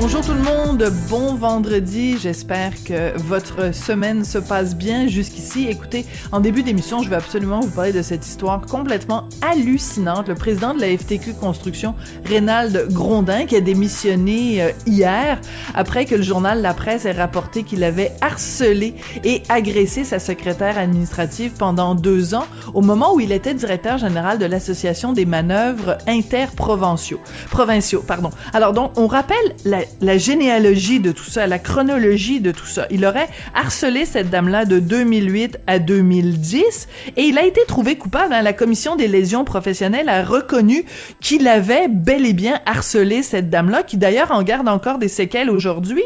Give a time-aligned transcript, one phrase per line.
[0.00, 2.16] Bonjour tout le monde, bon vendredi.
[2.16, 5.68] J'espère que votre semaine se passe bien jusqu'ici.
[5.68, 10.28] Écoutez, en début d'émission, je vais absolument vous parler de cette histoire complètement hallucinante.
[10.28, 15.38] Le président de la FTQ Construction, Rénald Grondin, qui a démissionné euh, hier
[15.74, 20.78] après que le journal La Presse ait rapporté qu'il avait harcelé et agressé sa secrétaire
[20.78, 25.98] administrative pendant deux ans au moment où il était directeur général de l'Association des manœuvres
[26.06, 27.20] interprovinciaux.
[27.50, 28.30] Provinciaux, pardon.
[28.54, 32.86] Alors donc, on rappelle la la généalogie de tout ça, la chronologie de tout ça.
[32.90, 38.32] Il aurait harcelé cette dame-là de 2008 à 2010 et il a été trouvé coupable.
[38.32, 38.42] Hein.
[38.42, 40.84] La commission des lésions professionnelles a reconnu
[41.20, 45.50] qu'il avait bel et bien harcelé cette dame-là, qui d'ailleurs en garde encore des séquelles
[45.50, 46.04] aujourd'hui.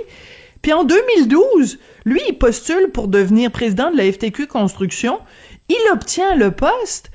[0.63, 5.19] Puis en 2012, lui, il postule pour devenir président de la FTQ Construction.
[5.69, 7.11] Il obtient le poste,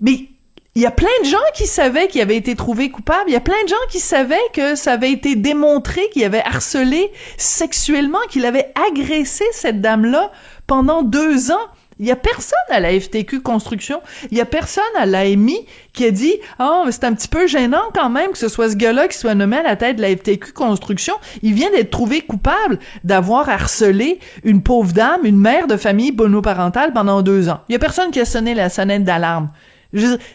[0.00, 0.28] mais
[0.76, 3.24] il y a plein de gens qui savaient qu'il avait été trouvé coupable.
[3.28, 6.42] Il y a plein de gens qui savaient que ça avait été démontré qu'il avait
[6.44, 10.32] harcelé sexuellement, qu'il avait agressé cette dame-là
[10.66, 11.66] pendant deux ans.
[12.00, 14.00] Il y a personne à la FTQ Construction,
[14.32, 17.84] il y a personne à l'AMI qui a dit «Oh, c'est un petit peu gênant
[17.94, 20.16] quand même que ce soit ce gars-là qui soit nommé à la tête de la
[20.16, 21.14] FTQ Construction.
[21.42, 26.92] Il vient d'être trouvé coupable d'avoir harcelé une pauvre dame, une mère de famille monoparentale
[26.92, 27.60] pendant deux ans.
[27.68, 29.50] Il y a personne qui a sonné la sonnette d'alarme.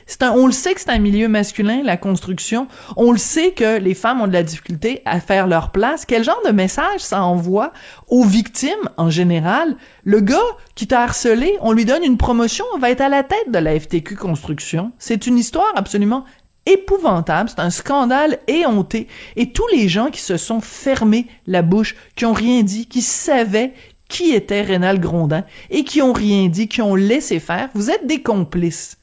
[0.05, 2.67] C'est un, on le sait que c'est un milieu masculin, la construction.
[2.95, 6.05] On le sait que les femmes ont de la difficulté à faire leur place.
[6.05, 7.73] Quel genre de message ça envoie
[8.07, 9.75] aux victimes en général?
[10.03, 10.37] Le gars
[10.75, 13.59] qui t'a harcelé, on lui donne une promotion, on va être à la tête de
[13.59, 14.91] la FTQ Construction.
[14.97, 16.25] C'est une histoire absolument
[16.65, 19.07] épouvantable, c'est un scandale éhonté.
[19.35, 23.01] Et tous les gens qui se sont fermés la bouche, qui ont rien dit, qui
[23.01, 23.73] savaient
[24.09, 28.07] qui était Rénal Grondin et qui ont rien dit, qui ont laissé faire, vous êtes
[28.07, 28.98] des complices.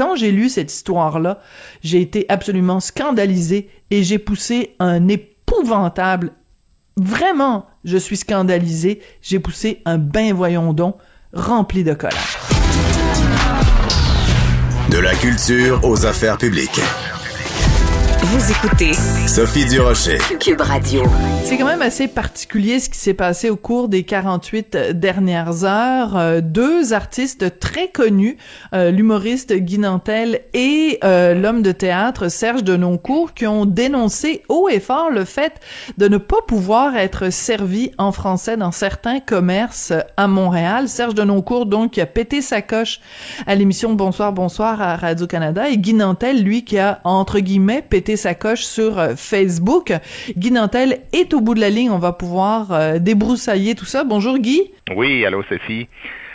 [0.00, 1.40] Quand j'ai lu cette histoire-là,
[1.82, 6.32] j'ai été absolument scandalisé et j'ai poussé un épouvantable.
[6.96, 9.02] Vraiment, je suis scandalisé.
[9.20, 10.96] J'ai poussé un bain voyons donc
[11.34, 12.38] rempli de colère.
[14.90, 16.80] De la culture aux affaires publiques.
[18.22, 18.92] Vous écoutez
[19.26, 20.18] Sophie Durocher.
[20.38, 21.04] Cube Radio.
[21.44, 26.16] C'est quand même assez particulier ce qui s'est passé au cours des 48 dernières heures.
[26.18, 28.36] Euh, deux artistes très connus,
[28.74, 34.68] euh, l'humoriste Guy Nantel et euh, l'homme de théâtre Serge Denoncourt, qui ont dénoncé haut
[34.68, 35.54] et fort le fait
[35.96, 40.90] de ne pas pouvoir être servi en français dans certains commerces à Montréal.
[40.90, 43.00] Serge Denoncourt, donc, qui a pété sa coche
[43.46, 48.09] à l'émission Bonsoir, Bonsoir à Radio-Canada et Guy Nantel, lui, qui a, entre guillemets, pété
[48.16, 49.92] sa coche sur euh, Facebook.
[50.36, 51.90] Guy Nantel est au bout de la ligne.
[51.90, 54.04] On va pouvoir euh, débroussailler tout ça.
[54.04, 54.70] Bonjour Guy.
[54.94, 55.88] Oui, allô Sophie.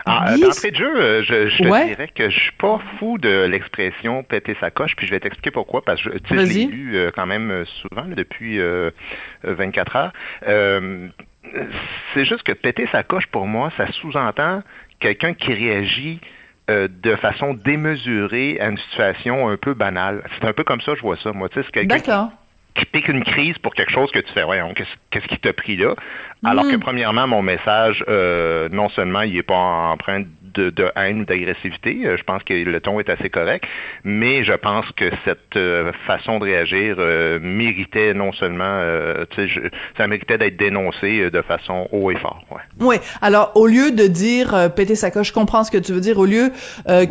[0.05, 3.45] Ah, euh, D'entrée de jeu, je, je te dirais que je suis pas fou de
[3.45, 7.25] l'expression péter sa coche, puis je vais t'expliquer pourquoi, parce que je l'ai lu quand
[7.25, 8.59] même souvent depuis
[9.43, 10.13] 24 heures.
[12.13, 14.61] c'est juste que péter sa coche, pour moi, ça sous-entend
[14.99, 16.19] quelqu'un qui réagit
[16.67, 20.23] de façon démesurée à une situation un peu banale.
[20.35, 21.49] C'est un peu comme ça je vois ça, moi.
[21.49, 22.31] Tu sais, c'est quelqu'un
[22.75, 25.77] qui pique une crise pour quelque chose que tu fais, voyons, qu'est-ce qui t'a pris
[25.77, 25.95] là?
[26.43, 26.79] Alors que mm.
[26.81, 30.23] premièrement, mon message, euh, non seulement il n'est pas empreint
[30.55, 33.65] de, de haine ou d'agressivité, euh, je pense que le ton est assez correct,
[34.03, 36.97] mais je pense que cette euh, façon de réagir
[37.41, 38.81] méritait non seulement,
[39.35, 39.47] sais,
[39.97, 42.41] ça méritait d'être dénoncé de façon haut et fort.
[42.51, 42.61] Ouais.
[42.79, 42.95] Oui.
[43.21, 46.17] Alors, au lieu de dire péter sa coche, je comprends ce que tu veux dire.
[46.17, 46.51] Au lieu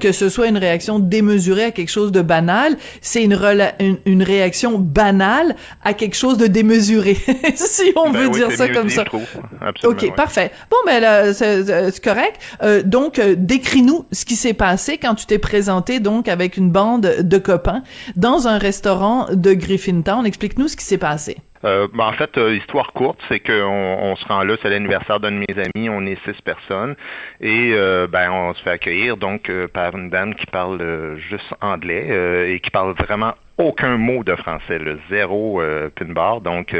[0.00, 3.38] que ce soit une réaction démesurée à quelque chose de banal, c'est une,
[3.80, 7.14] une, une, réaction banale à quelque chose de démesuré,
[7.54, 9.04] si on ben veut dire ça comme ça.
[9.84, 10.50] OK, parfait.
[10.70, 12.40] Bon, ben là, c'est correct.
[12.62, 16.70] Euh, donc, euh, décris-nous ce qui s'est passé quand tu t'es présenté donc avec une
[16.70, 17.82] bande de copains
[18.16, 20.26] dans un restaurant de Griffintown.
[20.26, 21.36] Explique-nous ce qui s'est passé.
[21.64, 25.32] Euh, ben, en fait, histoire courte, c'est qu'on on se rend là, c'est l'anniversaire d'un
[25.32, 26.94] de mes amis, on est six personnes,
[27.40, 27.72] et
[28.10, 32.70] ben on se fait accueillir donc par une dame qui parle juste anglais et qui
[32.70, 36.40] parle vraiment aucun mot de français, le zéro euh, pin bar.
[36.40, 36.74] Donc,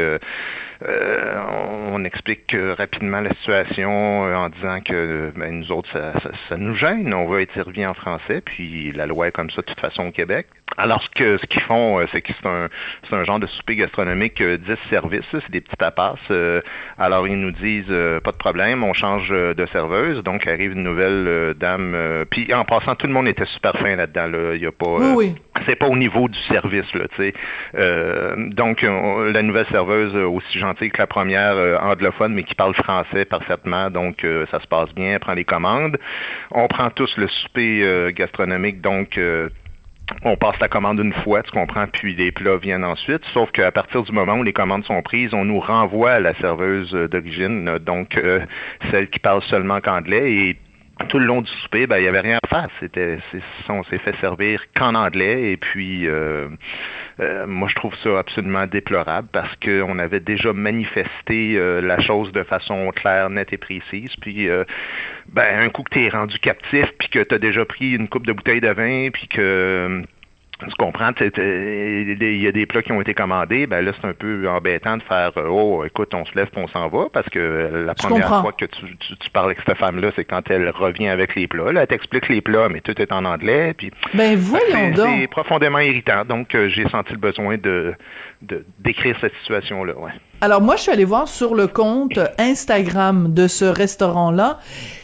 [0.87, 1.41] euh, euh,
[1.91, 6.13] on explique rapidement la situation en disant que ben, nous autres, ça,
[6.49, 7.13] ça, nous gêne.
[7.13, 10.07] On va être servi en français, puis la loi est comme ça de toute façon
[10.07, 10.47] au Québec.
[10.77, 12.67] Alors, ce que ce qu'ils font, c'est que c'est un,
[13.07, 14.59] c'est un genre de souper gastronomique 10
[14.89, 16.15] services, c'est des petits tapas.
[16.97, 17.93] alors, ils nous disent
[18.23, 20.21] pas de problème, on change de serveuse.
[20.23, 22.25] Donc, arrive une nouvelle dame.
[22.29, 24.27] puis, en passant, tout le monde était super fin là-dedans.
[24.27, 24.55] Là.
[24.55, 24.97] Il y a pas.
[24.97, 25.35] Oui, oui.
[25.65, 26.85] C'est pas au niveau du service
[27.75, 32.73] euh, donc, la nouvelle serveuse, aussi gentille que la première, euh, anglophone, mais qui parle
[32.75, 35.97] français parfaitement, donc euh, ça se passe bien, elle prend les commandes.
[36.51, 39.19] On prend tous le souper gastronomique, donc
[40.23, 43.23] on passe la commande une fois, tu comprends, puis les plats viennent ensuite.
[43.33, 46.35] Sauf qu'à partir du moment où les commandes sont prises, on nous renvoie à la
[46.35, 48.19] serveuse d'origine, donc
[48.91, 50.55] celle qui parle seulement qu'anglais,
[51.09, 52.69] tout le long du souper, ben, il n'y avait rien à faire.
[52.79, 53.17] C'était,
[53.69, 55.51] on s'est fait servir qu'en anglais.
[55.51, 56.47] Et puis, euh,
[57.19, 62.31] euh, moi, je trouve ça absolument déplorable parce qu'on avait déjà manifesté euh, la chose
[62.31, 64.15] de façon claire, nette et précise.
[64.21, 64.47] Puis,
[65.29, 68.07] ben, un coup que tu es rendu captif, puis que tu as déjà pris une
[68.07, 70.01] coupe de bouteille de vin, puis que
[70.67, 74.13] tu comprends, il y a des plats qui ont été commandés, ben là, c'est un
[74.13, 77.27] peu embêtant de faire euh, Oh, écoute, on se lève et on s'en va, parce
[77.29, 81.07] que la première fois que tu, tu, parles avec cette femme-là, c'est quand elle revient
[81.07, 81.71] avec les plats.
[81.71, 83.73] Là, elle t'explique les plats, mais tout est en anglais.
[83.77, 85.07] Puis, ben voyons donc.
[85.19, 86.25] C'est profondément irritant.
[86.25, 87.93] Donc, euh, j'ai senti le besoin de,
[88.41, 89.97] de décrire cette situation-là.
[89.97, 90.11] Ouais.
[90.41, 94.59] Alors, moi, je suis allé voir sur le compte Instagram de ce restaurant-là.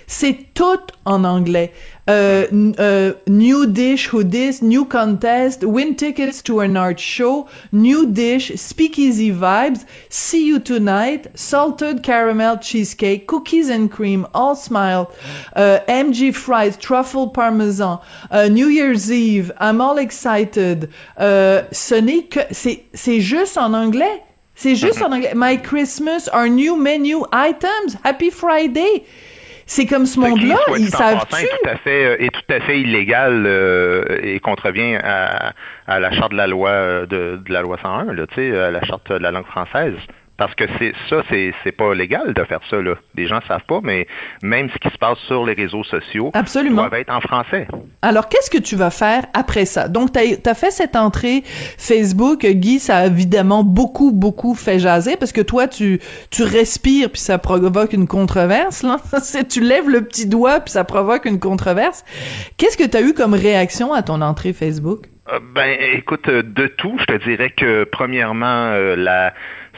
[0.07, 1.71] C'est tout en anglais.
[2.07, 2.47] Uh,
[2.79, 8.51] uh, new dish, who this, new contest, win tickets to an art show, new dish,
[8.59, 15.11] speakeasy vibes, see you tonight, salted caramel cheesecake, cookies and cream, all smile,
[15.55, 17.99] uh, MG fries, truffle parmesan,
[18.31, 20.91] uh, New Year's Eve, I'm all excited.
[21.15, 24.23] Uh, ce n'est c'est juste en anglais?
[24.55, 25.33] C'est juste en anglais.
[25.35, 29.05] My Christmas, our new menu items, Happy Friday.
[29.73, 33.45] C'est comme ce monde-là, ils savent tout à fait euh, est tout à fait illégal
[33.45, 35.53] euh, et contrevient à,
[35.87, 38.25] la charte de la loi euh, de, la loi 101, là,
[38.67, 39.93] à la charte de la langue française.
[40.41, 42.81] Parce que c'est ça, c'est, c'est pas légal de faire ça.
[42.81, 42.95] Là.
[43.13, 44.07] Les gens savent pas, mais
[44.41, 46.87] même ce qui se passe sur les réseaux sociaux Absolument.
[46.87, 47.67] doit être en français.
[48.01, 49.87] Alors, qu'est-ce que tu vas faire après ça?
[49.87, 52.43] Donc, tu as, fait cette entrée Facebook.
[52.43, 55.99] Guy, ça a évidemment beaucoup, beaucoup fait jaser parce que toi, tu,
[56.31, 58.81] tu respires puis ça provoque une controverse.
[58.81, 58.97] Là.
[59.47, 62.03] tu lèves le petit doigt puis ça provoque une controverse.
[62.57, 65.10] Qu'est-ce que tu as eu comme réaction à ton entrée Facebook?
[65.29, 69.33] Euh, ben, écoute, euh, de tout, je te dirais que premièrement, euh, la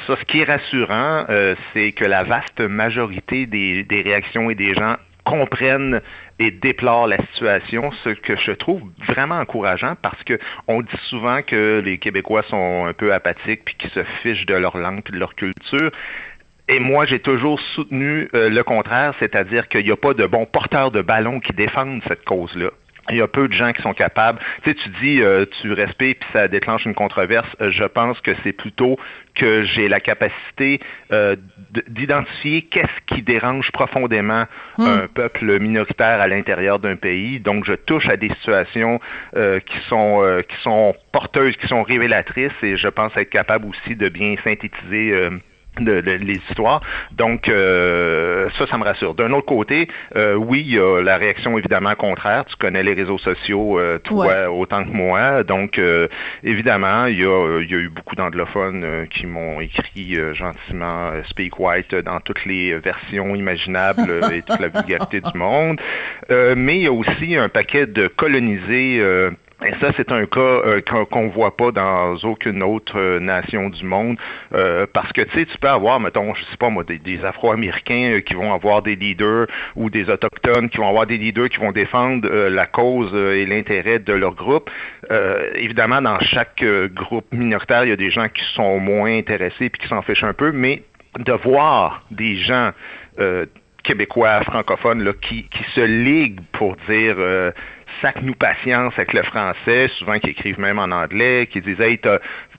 [0.08, 4.74] ça, ce qui est rassurant, euh, c'est que la vaste majorité des, réactions et des
[4.74, 4.96] gens
[5.26, 6.02] comprennent
[6.40, 11.42] et déplorent la situation, ce que je trouve vraiment encourageant parce que on dit souvent
[11.42, 15.18] que les Québécois sont un peu apathiques puis qu'ils se fichent de leur langue de
[15.18, 15.92] leur culture.
[16.68, 20.92] Et moi, j'ai toujours soutenu le contraire, c'est-à-dire qu'il n'y a pas de bons porteurs
[20.92, 22.72] de ballon qui défendent cette cause-là.
[23.10, 24.40] Il y a peu de gens qui sont capables.
[24.64, 27.48] Tu sais, tu dis, euh, tu respectes puis ça déclenche une controverse.
[27.60, 28.98] Euh, je pense que c'est plutôt
[29.36, 30.80] que j'ai la capacité
[31.12, 31.36] euh,
[31.90, 34.46] d'identifier qu'est-ce qui dérange profondément
[34.78, 34.86] hmm.
[34.86, 37.40] un peuple minoritaire à l'intérieur d'un pays.
[37.40, 39.00] Donc, je touche à des situations
[39.34, 44.10] qui sont qui sont porteuses, qui sont révélatrices, et je pense être capable aussi de
[44.10, 45.30] bien synthétiser
[45.80, 46.82] de, les histoires.
[47.12, 49.16] Donc, euh, ça, ça me rassure.
[49.16, 52.46] D'un autre côté, euh, oui, il y a la réaction évidemment contraire.
[52.46, 55.44] Tu connais les réseaux sociaux, euh, toi, autant que moi.
[55.44, 55.80] Donc,
[56.44, 61.60] évidemment, il y, a, il y a eu beaucoup d'anglophones qui m'ont écrit gentiment Speak
[61.60, 65.80] White dans toutes les versions imaginables et toute la vulgarité du monde.
[66.30, 69.02] mais il y a aussi un paquet de colonisés
[69.66, 73.70] Et ça, c'est un cas euh, qu'on ne voit pas dans aucune autre euh, nation
[73.70, 74.18] du monde,
[74.54, 78.20] euh, parce que tu sais, tu peux avoir, mettons, je sais pas moi, des, Afro-Américains
[78.26, 81.72] qui vont avoir des leaders ou des autochtones qui vont avoir des leaders qui vont
[81.72, 84.70] défendre la cause et l'intérêt de leur groupe.
[85.56, 89.82] évidemment, dans chaque groupe minoritaire, il y a des gens qui sont moins intéressés puis
[89.82, 90.84] qui s'en fichent un peu, mais
[91.20, 92.72] de voir des gens
[93.84, 97.16] québécois, francophones, là, qui, qui se liguent pour dire
[98.02, 102.00] sac-nous patience avec le français, souvent qui écrivent même en anglais, qui disent Hey,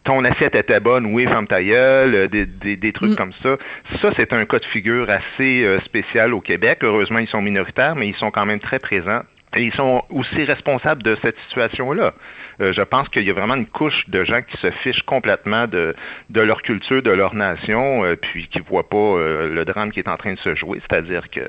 [0.05, 3.17] ton assiette était bonne, oui, femme ta gueule, euh, des, des, trucs mm.
[3.17, 3.57] comme ça.
[4.01, 6.79] Ça, c'est un cas de figure assez euh, spécial au Québec.
[6.83, 9.23] Heureusement, ils sont minoritaires, mais ils sont quand même très présents.
[9.57, 12.13] Et ils sont aussi responsables de cette situation-là.
[12.61, 15.67] Euh, je pense qu'il y a vraiment une couche de gens qui se fichent complètement
[15.67, 15.95] de,
[16.31, 20.01] leur culture, de leur nation, euh, puis qui ne voient pas euh, le drame qui
[20.01, 20.81] est en train de se jouer.
[20.89, 21.41] C'est-à-dire que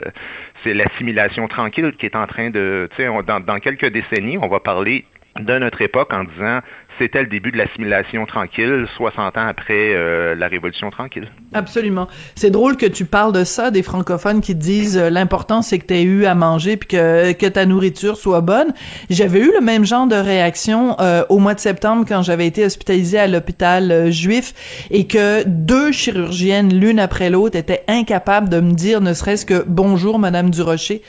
[0.63, 2.89] c'est l'assimilation tranquille qui est en train de...
[2.97, 5.05] Sais, dans, dans quelques décennies, on va parler
[5.39, 6.59] de notre époque en disant
[6.97, 11.29] c'était le début de l'assimilation tranquille, 60 ans après euh, la Révolution tranquille.
[11.53, 12.07] Absolument.
[12.35, 15.87] C'est drôle que tu parles de ça, des francophones qui disent euh, l'important c'est que
[15.87, 18.73] tu aies eu à manger puis que, que ta nourriture soit bonne.
[19.09, 22.65] J'avais eu le même genre de réaction euh, au mois de septembre quand j'avais été
[22.65, 28.71] hospitalisée à l'hôpital juif et que deux chirurgiennes, l'une après l'autre, étaient incapables de me
[28.71, 31.01] dire ne serait-ce que bonjour Madame Durocher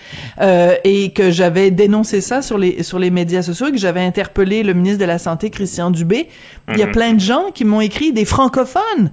[0.85, 4.63] et que j'avais dénoncé ça sur les sur les médias sociaux et que j'avais interpellé
[4.63, 6.29] le ministre de la Santé, Christian Dubé.
[6.69, 6.93] Il y a mhm.
[6.93, 9.11] plein de gens qui m'ont écrit, des francophones.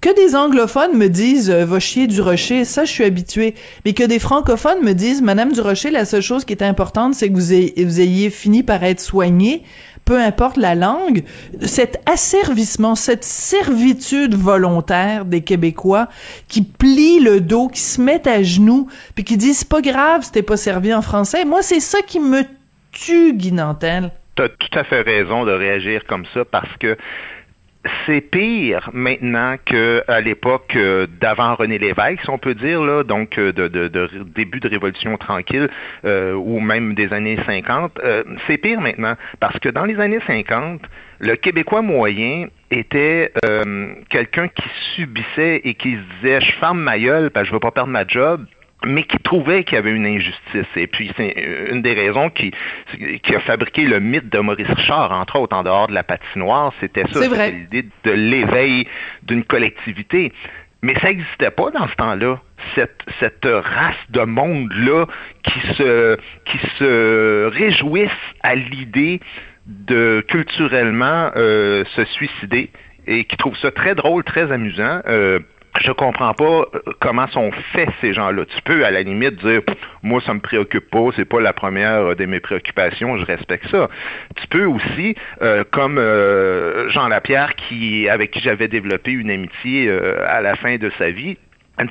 [0.00, 3.54] Que des anglophones me disent euh, va chier du rocher, ça je suis habitué.
[3.84, 7.14] Mais que des francophones me disent Madame du rocher, la seule chose qui est importante,
[7.14, 9.62] c'est que vous ayez, fini par être soigné,
[10.06, 11.24] peu importe la langue.
[11.60, 16.08] Cet asservissement, cette servitude volontaire des Québécois
[16.48, 20.26] qui plient le dos, qui se mettent à genoux, puis qui disent c'est pas grave
[20.32, 21.44] t'es pas servi en français.
[21.44, 22.44] Moi, c'est ça qui me
[22.90, 26.96] tue, Guy Nantel tu as tout à fait raison de réagir comme ça parce que
[28.06, 33.38] c'est pire maintenant qu'à l'époque euh, d'avant René Lévesque, si on peut dire, là, donc
[33.38, 33.88] euh, de,
[34.34, 35.68] début de Révolution tranquille
[36.04, 37.98] euh, ou même des années 50.
[38.46, 40.82] c'est pire maintenant parce que dans les années 50,
[41.20, 43.32] le Québécois moyen était
[44.08, 47.70] quelqu'un qui subissait et qui se disait je ferme ma gueule parce je veux pas
[47.70, 48.44] perdre ma job
[48.86, 50.66] mais qui trouvait qu'il y avait une injustice.
[50.76, 51.34] Et puis, c'est
[51.70, 52.52] une des raisons qui,
[53.22, 56.72] qui a fabriqué le mythe de Maurice Richard, entre autres, en dehors de la patinoire,
[56.80, 58.86] c'était ça, c'était l'idée de l'éveil
[59.22, 60.32] d'une collectivité.
[60.82, 62.40] Mais ça n'existait pas dans ce temps-là,
[62.74, 65.06] cette, cette race de monde-là
[65.42, 68.10] qui se, qui se réjouissent
[68.42, 69.20] à l'idée
[69.66, 72.70] de culturellement euh, se suicider
[73.06, 75.00] et qui trouvent ça très drôle, très amusant.
[75.06, 75.40] Euh,
[75.78, 78.44] je comprends pas euh, comment sont faits ces gens-là.
[78.44, 79.60] Tu peux à la limite dire
[80.02, 83.88] moi ça me préoccupe pas, c'est pas la première de mes préoccupations, je respecte ça.
[84.36, 89.90] Tu peux aussi euh, comme euh, Jean Lapierre qui avec qui j'avais développé une amitié
[90.26, 91.36] à la fin de sa vie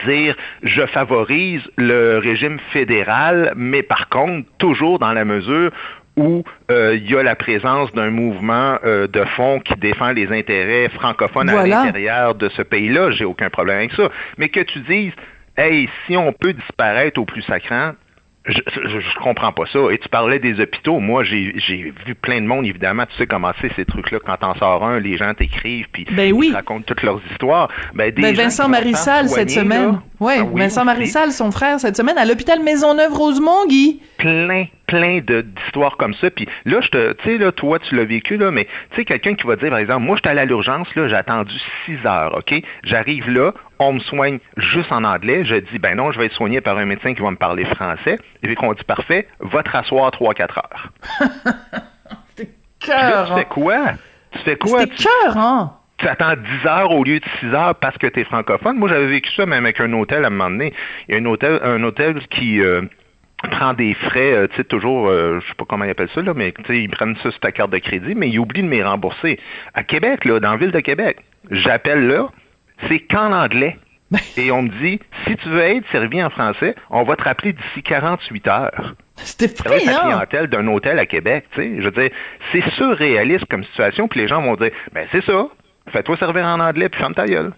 [0.05, 5.71] dire je favorise le régime fédéral, mais par contre, toujours dans la mesure
[6.19, 10.27] où euh, il y a la présence d'un mouvement euh, de fond qui défend les
[10.31, 14.09] intérêts francophones à l'intérieur de ce pays-là, j'ai aucun problème avec ça.
[14.37, 15.13] Mais que tu dises,
[15.57, 17.93] hey, si on peut disparaître au plus sacrant,
[18.45, 19.79] je, je, comprends pas ça.
[19.91, 20.99] Et tu parlais des hôpitaux.
[20.99, 23.05] Moi, j'ai vu plein de monde, évidemment.
[23.05, 24.19] Tu sais comment c'est ces trucs-là.
[24.25, 27.69] Quand t'en sors un, les gens t'écrivent puis ben ils racontent toutes leurs histoires.
[27.93, 29.99] Ben, ben Vincent Marissal cette semaine.
[30.19, 34.01] Ouais, ah oui, Vincent Marissal, son frère, cette semaine à l'hôpital Maisonneuve-Rosemont, Guy.
[34.17, 36.31] Plein, plein d'histoires comme ça.
[36.31, 39.05] Puis là, je te, tu sais, là, toi, tu l'as vécu, là, mais tu sais,
[39.05, 41.53] quelqu'un qui va dire, par exemple, moi, j'étais allé à l'urgence, là, j'ai attendu
[41.85, 42.53] six heures, OK?
[42.83, 45.45] J'arrive là, on me soigne juste en anglais.
[45.45, 47.65] Je dis, ben non, je vais être soigné par un médecin qui va me parler
[47.65, 48.17] français.
[48.41, 50.89] Et puis qu'on dit, parfait, va te rasseoir 3-4 heures.
[52.35, 53.27] C'est cœur.
[53.27, 53.77] Tu fais quoi?
[54.31, 54.79] Tu fais quoi?
[54.79, 55.73] C'est cœur, hein?
[55.99, 58.77] tu attends 10 heures au lieu de 6 heures parce que tu es francophone?
[58.77, 60.73] Moi, j'avais vécu ça même avec un hôtel à un moment donné.
[61.07, 62.83] Il y a un hôtel, un hôtel qui euh,
[63.47, 66.21] prend des frais, euh, tu sais, toujours, euh, je sais pas comment ils appellent ça,
[66.21, 68.63] là, mais tu sais, ils prennent ça sur ta carte de crédit, mais ils oublient
[68.63, 69.39] de me rembourser.
[69.73, 71.17] À Québec, là, dans la ville de Québec,
[71.49, 72.29] j'appelle là,
[72.87, 73.77] c'est qu'en anglais.
[74.37, 77.53] Et on me dit, si tu veux être servi en français, on va te rappeler
[77.53, 78.95] d'ici 48 heures.
[79.17, 81.75] C'était C'est la clientèle d'un hôtel à Québec, tu sais.
[81.77, 82.09] Je veux dire,
[82.51, 85.47] c'est surréaliste comme situation, puis les gens vont dire, ben c'est ça,
[85.91, 87.53] fais-toi servir en anglais, puis ferme ta gueule.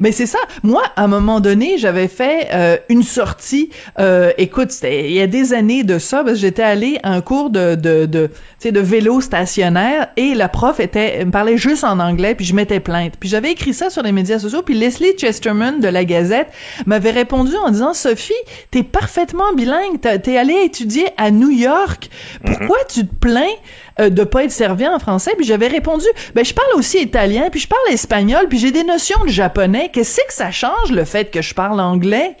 [0.00, 0.38] Mais c'est ça.
[0.62, 3.70] Moi, à un moment donné, j'avais fait euh, une sortie.
[3.98, 7.12] Euh, écoute, c'était il y a des années de ça, parce que j'étais allée à
[7.12, 8.30] un cours de de de,
[8.64, 12.80] de vélo stationnaire et la prof était me parlait juste en anglais, puis je m'étais
[12.80, 13.14] plainte.
[13.18, 16.48] Puis j'avais écrit ça sur les médias sociaux, puis Leslie Chesterman de la Gazette
[16.86, 18.32] m'avait répondu en disant Sophie,
[18.70, 22.10] t'es parfaitement bilingue, t'es allée étudier à New York.
[22.44, 22.92] Pourquoi mm-hmm.
[22.92, 23.56] tu te plains
[24.00, 25.32] euh, de pas être servi en français?
[25.36, 28.84] Puis j'avais répondu, ben je parle aussi italien, puis je parle espagnol, puis j'ai des
[28.84, 29.90] notions de japonais.
[29.92, 32.36] Qu'est-ce que ça change le fait que je parle anglais?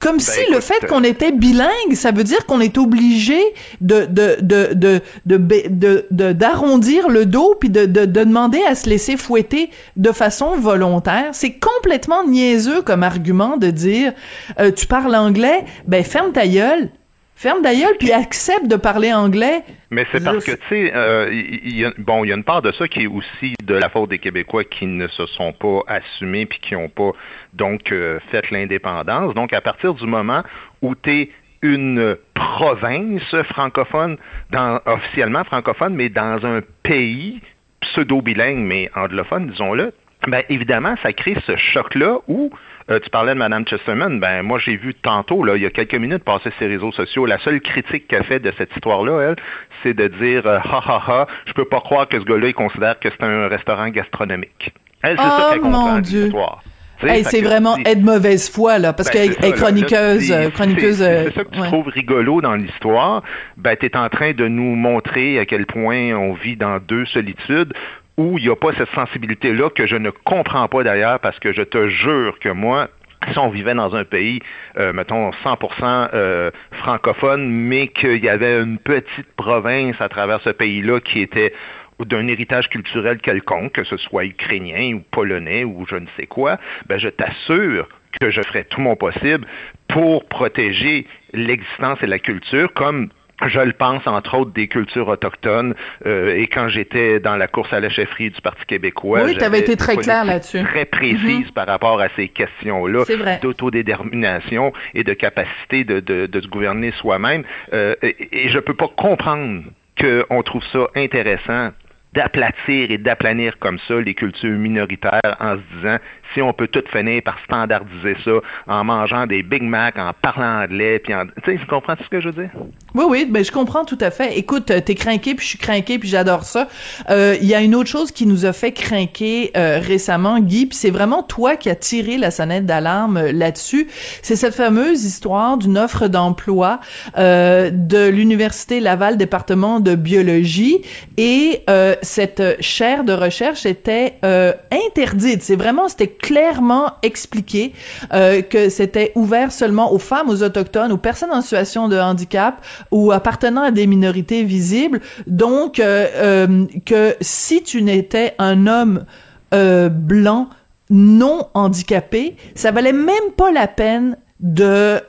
[0.00, 3.40] Comme ben, si le fait qu'on était bilingue, ça veut dire qu'on est obligé
[3.80, 8.88] de de de de de d'arrondir le dos puis de, de de demander à se
[8.88, 11.30] laisser fouetter de façon volontaire.
[11.32, 14.12] C'est complètement niaiseux comme argument de dire
[14.60, 16.90] euh, tu parles anglais, ben ferme ta gueule,
[17.38, 19.62] Ferme d'ailleurs puis accepte de parler anglais.
[19.90, 22.88] Mais c'est parce que, tu sais, euh, bon, il y a une part de ça
[22.88, 26.58] qui est aussi de la faute des Québécois qui ne se sont pas assumés puis
[26.58, 27.12] qui n'ont pas,
[27.54, 29.34] donc, euh, fait l'indépendance.
[29.34, 30.42] Donc, à partir du moment
[30.82, 31.30] où tu es
[31.62, 34.16] une province francophone,
[34.50, 37.40] dans, officiellement francophone, mais dans un pays
[37.82, 39.92] pseudo-bilingue, mais anglophone, disons-le,
[40.26, 42.50] ben évidemment, ça crée ce choc-là où
[42.90, 44.18] euh, tu parlais de Mme Chesterman.
[44.18, 47.26] Ben, moi, j'ai vu tantôt, là, il y a quelques minutes, passer ses réseaux sociaux.
[47.26, 49.36] La seule critique qu'elle fait de cette histoire-là, elle,
[49.82, 52.54] c'est de dire euh, ha ha ha, je peux pas croire que ce gars-là, il
[52.54, 54.72] considère que c'est un restaurant gastronomique.
[55.02, 56.62] Elle, c'est ça qu'elle oh, comprend l'histoire.
[57.00, 60.96] c'est vraiment être mauvaise foi là, parce ben, qu'elle est chroniqueuse, chroniqueuse.
[60.96, 63.22] C'est ça que tu trouves rigolo dans l'histoire.
[63.56, 67.04] Ben, tu es en train de nous montrer à quel point on vit dans deux
[67.06, 67.74] solitudes
[68.18, 71.52] où il n'y a pas cette sensibilité-là que je ne comprends pas d'ailleurs parce que
[71.52, 72.88] je te jure que moi,
[73.32, 74.40] si on vivait dans un pays,
[74.76, 80.50] euh, mettons, 100% euh, francophone, mais qu'il y avait une petite province à travers ce
[80.50, 81.54] pays-là qui était
[82.00, 86.58] d'un héritage culturel quelconque, que ce soit ukrainien ou polonais ou je ne sais quoi,
[86.86, 87.88] ben je t'assure
[88.20, 89.46] que je ferais tout mon possible
[89.88, 93.10] pour protéger l'existence et la culture comme
[93.46, 95.74] je le pense, entre autres, des cultures autochtones.
[96.06, 99.44] Euh, et quand j'étais dans la course à la chefferie du Parti québécois, oui, tu
[99.44, 101.52] avais été très clair là-dessus, très précise mhm.
[101.54, 103.04] par rapport à ces questions-là
[103.42, 107.44] d'autodétermination et de capacité de, de, de se gouverner soi-même.
[107.72, 109.62] Euh, et, et je peux pas comprendre
[109.98, 111.70] qu'on trouve ça intéressant
[112.14, 115.96] d'aplatir et d'aplanir comme ça les cultures minoritaires en se disant
[116.32, 118.32] si on peut tout finir par standardiser ça
[118.66, 121.26] en mangeant des Big Mac, en parlant anglais, puis en...
[121.26, 122.50] Tu sais, tu comprends ce que je veux dire?
[122.98, 124.36] Oui, oui, ben je comprends tout à fait.
[124.36, 126.66] Écoute, t'es craqué, puis je suis craqué, puis j'adore ça.
[127.10, 130.66] Euh, il y a une autre chose qui nous a fait craquer euh, récemment, Guy,
[130.66, 133.86] puis c'est vraiment toi qui as tiré la sonnette d'alarme euh, là-dessus.
[134.22, 136.80] C'est cette fameuse histoire d'une offre d'emploi
[137.16, 140.82] de l'Université Laval, département de biologie,
[141.16, 141.64] et
[142.02, 145.42] cette chaire de recherche était interdite.
[145.42, 147.72] C'est vraiment, c'était clairement expliqué
[148.12, 152.64] euh, que c'était ouvert seulement aux femmes, aux autochtones, aux personnes en situation de handicap
[152.90, 155.00] ou appartenant à des minorités visibles.
[155.26, 159.04] Donc, euh, euh, que si tu n'étais un homme
[159.50, 160.50] blanc
[160.90, 165.00] non handicapé, ça valait même pas la peine de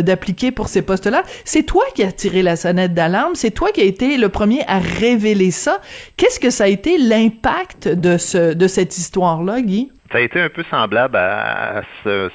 [0.00, 1.22] d'appliquer pour ces postes-là.
[1.44, 4.62] C'est toi qui as tiré la sonnette d'alarme, c'est toi qui as été le premier
[4.66, 5.80] à révéler ça.
[6.16, 9.90] Qu'est-ce que ça a été l'impact de ce de cette histoire-là, Guy?
[10.12, 12.30] Ça a été un peu semblable à, ce,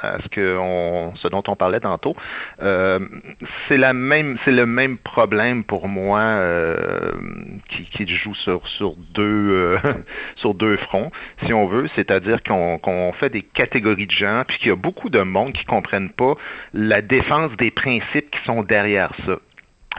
[0.00, 2.16] à ce, que on, ce dont on parlait tantôt.
[2.62, 3.00] Euh,
[3.68, 7.12] c'est la même, c'est le même problème pour moi euh,
[7.68, 9.78] qui, qui, joue sur sur deux euh,
[10.36, 11.10] sur deux fronts,
[11.44, 11.88] si on veut.
[11.94, 15.52] C'est-à-dire qu'on qu'on fait des catégories de gens, puis qu'il y a beaucoup de monde
[15.52, 16.34] qui comprennent pas
[16.74, 19.36] la défense des principes qui sont derrière ça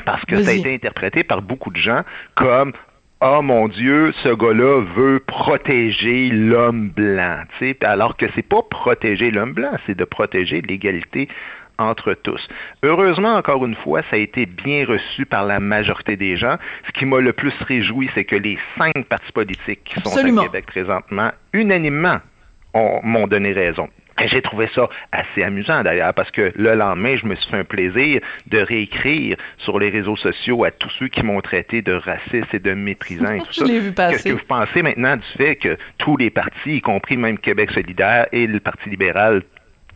[0.06, 2.02] parce que ça a été interprété par beaucoup de gens
[2.36, 2.74] comme
[3.22, 7.44] oh mon Dieu, ce gars-là veut protéger l'homme blanc,
[7.82, 11.28] alors que c'est pas protéger l'homme blanc, c'est de protéger l'égalité
[11.80, 12.48] entre tous.
[12.84, 16.58] Heureusement, encore une fois, ça a été bien reçu par la majorité des gens.
[16.88, 20.42] Ce qui m'a le plus réjoui, c'est que les cinq partis politiques qui sont au
[20.44, 22.18] Québec présentement, unanimement,
[23.04, 23.90] m'ont donné raison.
[24.26, 27.64] J'ai trouvé ça assez amusant d'ailleurs parce que le lendemain, je me suis fait un
[27.64, 32.54] plaisir de réécrire sur les réseaux sociaux à tous ceux qui m'ont traité de raciste
[32.54, 33.66] et de méprisant et tout ça.
[33.66, 37.72] Qu'est-ce que vous pensez maintenant du fait que tous les partis, y compris même Québec
[37.72, 39.44] solidaire et le Parti libéral,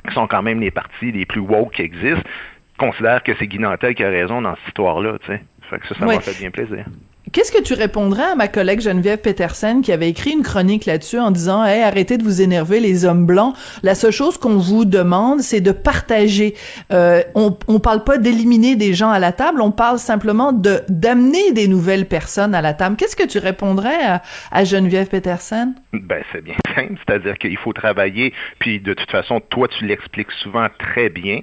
[0.08, 2.30] qui sont quand même les partis les plus woke qui existent,
[2.78, 5.42] considèrent que c'est Guy Nantel qui a raison dans cette histoire-là, tu sais.
[5.70, 6.86] Fait que ça, ça m'a fait bien plaisir.
[7.32, 11.18] Qu'est-ce que tu répondrais à ma collègue Geneviève Petersen qui avait écrit une chronique là-dessus
[11.18, 13.56] en disant hey, arrêtez de vous énerver les hommes blancs.
[13.84, 16.56] La seule chose qu'on vous demande, c'est de partager.
[16.92, 20.82] Euh, on, on parle pas d'éliminer des gens à la table, on parle simplement de
[20.90, 22.98] d'amener des nouvelles personnes à la table.
[22.98, 25.74] Qu'est-ce que tu répondrais à, à Geneviève Petersen?
[25.94, 28.34] Ben c'est bien simple, c'est-à-dire qu'il faut travailler.
[28.60, 31.40] Puis de toute façon, toi tu l'expliques souvent très bien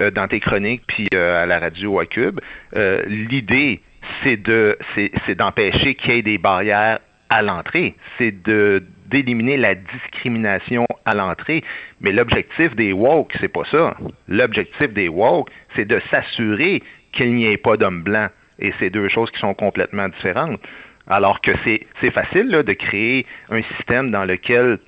[0.00, 2.40] euh, dans tes chroniques puis euh, à la radio à Cube.
[2.74, 3.82] Euh, l'idée
[4.22, 7.94] c'est de c'est d'empêcher qu'il y ait des barrières à l'entrée.
[8.16, 11.64] C'est de d'éliminer la discrimination à l'entrée.
[12.00, 13.96] Mais l'objectif des woke, c'est pas ça.
[14.28, 16.82] L'objectif des woke, c'est de s'assurer
[17.12, 18.30] qu'il n'y ait pas d'hommes blancs.
[18.58, 20.60] Et c'est deux choses qui sont complètement différentes.
[21.06, 24.78] Alors que c'est facile là, de créer un système dans lequel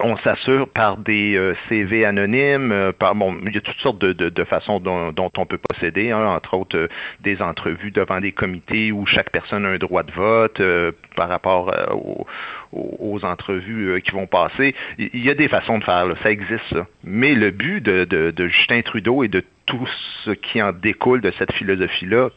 [0.00, 3.98] on s'assure par des euh, CV anonymes, euh, par bon, il y a toutes sortes
[3.98, 6.88] de, de, de façons dont, on peut procéder, hein, entre autres euh,
[7.20, 10.62] des entrevues devant des comités où chaque personne a un droit de vote
[11.14, 12.26] par rapport aux,
[12.72, 14.74] aux, entrevues qui vont passer.
[14.98, 16.62] Il y a des façons de faire, ça existe.
[16.70, 16.86] Ça.
[17.04, 19.88] Mais le but de, de Justin Trudeau et de tout
[20.24, 22.30] ce qui en découle de cette philosophie-là,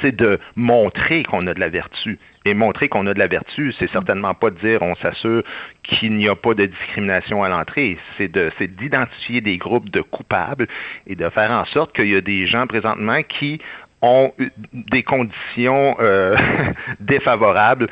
[0.00, 2.18] c'est de montrer qu'on a de la vertu.
[2.44, 5.42] Et montrer qu'on a de la vertu, c'est certainement pas de dire on s'assure
[5.82, 7.98] qu'il n'y a pas de discrimination à l'entrée.
[8.16, 10.68] C'est de, c'est d'identifier des groupes de coupables
[11.06, 13.60] et de faire en sorte qu'il y a des gens présentement qui
[14.02, 14.32] ont
[14.72, 16.36] des conditions euh,
[17.00, 17.88] défavorables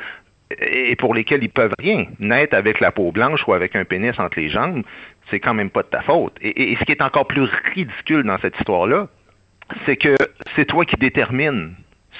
[0.59, 2.05] et pour lesquelles ils peuvent rien.
[2.19, 4.83] Naître avec la peau blanche ou avec un pénis entre les jambes,
[5.29, 6.33] c'est quand même pas de ta faute.
[6.41, 9.07] Et, et ce qui est encore plus ridicule dans cette histoire-là,
[9.85, 10.15] c'est que
[10.55, 11.75] c'est toi qui détermines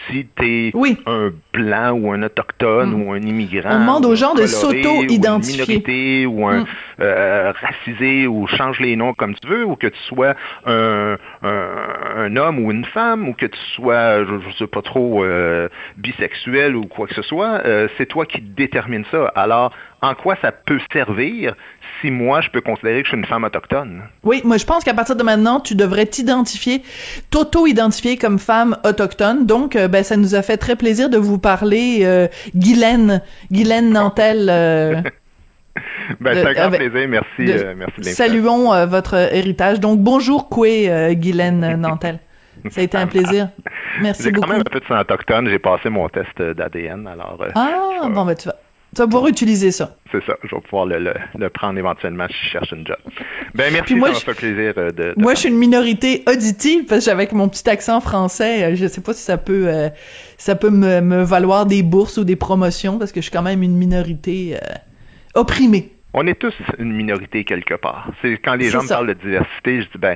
[0.07, 0.73] si tu es
[1.05, 3.01] un blanc ou un autochtone mm.
[3.01, 3.71] ou un immigrant.
[3.71, 6.25] On demande aux gens de s'auto-identifier.
[6.25, 6.65] Ou, un mm.
[7.01, 11.74] euh, racisé ou change les noms comme tu veux, ou que tu sois un, un,
[12.37, 16.75] homme ou une femme, ou que tu sois, je, ne sais pas trop, euh, bisexuel
[16.75, 17.61] ou quoi que ce soit.
[17.65, 19.31] Euh, c'est toi qui détermines ça.
[19.35, 21.55] Alors, en quoi ça peut servir
[22.01, 24.03] si moi, je peux considérer que je suis une femme autochtone?
[24.23, 26.81] Oui, moi, je pense qu'à partir de maintenant, tu devrais t'identifier,
[27.31, 29.45] t'auto-identifier comme femme autochtone.
[29.45, 33.91] Donc, euh, ben, ça nous a fait très plaisir de vous parler, euh, Guylaine, Guylaine
[33.91, 35.03] Nantel.
[35.77, 35.81] Euh,
[36.19, 37.07] ben, c'est un grand plaisir.
[37.07, 39.79] Merci, euh, merci de Saluons votre héritage.
[39.79, 42.19] Donc, bonjour, Koué, Guylaine Nantel.
[42.69, 43.49] Ça a été un plaisir.
[44.01, 44.35] Merci beaucoup.
[44.35, 45.49] J'ai quand même un peu de sang autochtone.
[45.49, 47.37] J'ai passé mon test d'ADN, alors...
[47.53, 48.55] ah, bon, ben, tu vas...
[48.95, 49.97] Tu vas pouvoir utiliser ça.
[50.09, 50.35] C'est ça.
[50.41, 52.95] Je vais pouvoir le, le, prendre éventuellement si je cherche une job.
[53.53, 56.85] Ben merci, moi, ça m'a fait plaisir euh, de, Moi, je suis une minorité auditive
[56.85, 59.89] parce que avec mon petit accent français, euh, je sais pas si ça peut euh,
[60.37, 63.41] ça peut me, me, valoir des bourses ou des promotions parce que je suis quand
[63.41, 64.57] même une minorité
[65.35, 65.91] opprimée.
[66.13, 68.09] On est tous une minorité quelque part.
[68.21, 70.15] C'est quand les gens me parlent de diversité, je dis ben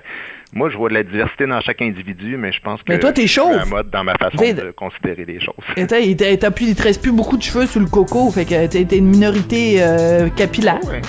[0.51, 3.11] moi, je vois de la diversité dans chaque individu, mais je pense que mais toi,
[3.11, 3.51] t'es chauve.
[3.51, 5.53] un mode dans ma façon de considérer les choses.
[5.77, 8.65] Et t'as plus, il te reste plus beaucoup de cheveux sous le coco, fait que
[8.65, 10.79] t'es une minorité euh, capillaire.
[10.85, 11.01] Ouais.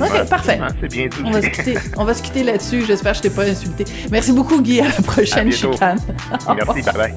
[0.00, 0.58] Ok, parfait.
[0.80, 1.22] C'est bien tout.
[1.24, 2.84] On va se quitter, on va se quitter là-dessus.
[2.86, 3.84] J'espère que je t'ai pas insulté.
[4.10, 4.80] Merci beaucoup, Guy.
[4.80, 5.98] À la prochaine chicane.
[6.56, 7.14] Merci, bye bye.